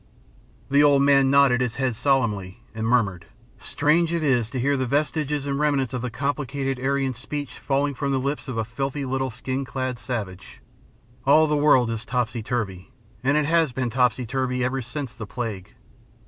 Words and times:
The 0.71 0.83
old 0.83 1.03
man 1.03 1.29
nodded 1.29 1.61
his 1.61 1.75
head 1.75 1.95
solemnly, 1.95 2.63
and 2.73 2.87
murmured: 2.87 3.27
"Strange 3.59 4.11
it 4.11 4.23
is 4.23 4.49
to 4.49 4.59
hear 4.59 4.75
the 4.75 4.87
vestiges 4.87 5.45
and 5.45 5.59
remnants 5.59 5.93
of 5.93 6.01
the 6.01 6.09
complicated 6.09 6.83
Aryan 6.83 7.13
speech 7.13 7.59
falling 7.59 7.93
from 7.93 8.11
the 8.11 8.17
lips 8.19 8.47
of 8.47 8.57
a 8.57 8.65
filthy 8.65 9.05
little 9.05 9.29
skin 9.29 9.63
clad 9.63 9.99
savage. 9.99 10.59
All 11.23 11.45
the 11.45 11.55
world 11.55 11.91
is 11.91 12.03
topsy 12.03 12.41
turvy. 12.41 12.91
And 13.23 13.37
it 13.37 13.45
has 13.45 13.73
been 13.73 13.91
topsy 13.91 14.25
turvy 14.25 14.63
ever 14.65 14.81
since 14.81 15.13
the 15.13 15.27
plague." 15.27 15.75